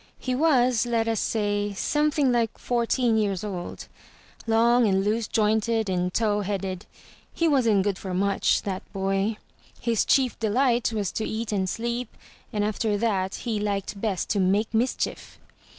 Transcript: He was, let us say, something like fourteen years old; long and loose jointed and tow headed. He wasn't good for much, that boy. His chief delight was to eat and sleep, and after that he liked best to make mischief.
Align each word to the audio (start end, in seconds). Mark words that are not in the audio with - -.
He 0.17 0.33
was, 0.33 0.87
let 0.87 1.07
us 1.07 1.19
say, 1.19 1.73
something 1.73 2.31
like 2.31 2.57
fourteen 2.57 3.19
years 3.19 3.43
old; 3.43 3.87
long 4.47 4.87
and 4.87 5.03
loose 5.03 5.27
jointed 5.27 5.89
and 5.91 6.11
tow 6.11 6.41
headed. 6.41 6.87
He 7.31 7.47
wasn't 7.47 7.83
good 7.83 7.99
for 7.99 8.11
much, 8.11 8.63
that 8.63 8.81
boy. 8.93 9.37
His 9.79 10.03
chief 10.03 10.39
delight 10.39 10.91
was 10.91 11.11
to 11.11 11.25
eat 11.29 11.51
and 11.51 11.69
sleep, 11.69 12.17
and 12.51 12.63
after 12.65 12.97
that 12.97 13.35
he 13.45 13.59
liked 13.59 14.01
best 14.01 14.27
to 14.31 14.39
make 14.39 14.73
mischief. 14.73 15.37